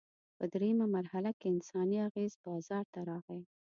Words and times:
په 0.37 0.43
درېیمه 0.53 0.85
مرحله 0.95 1.31
کې 1.39 1.47
انساني 1.55 1.97
اغېز 2.07 2.33
بازار 2.45 2.85
ته 2.93 2.99
راغی. 3.09 3.41